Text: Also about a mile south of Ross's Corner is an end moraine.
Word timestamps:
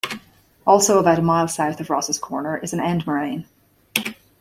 Also 0.65 0.97
about 0.97 1.19
a 1.19 1.21
mile 1.21 1.47
south 1.47 1.79
of 1.79 1.91
Ross's 1.91 2.17
Corner 2.17 2.57
is 2.57 2.73
an 2.73 2.79
end 2.79 3.05
moraine. 3.05 3.45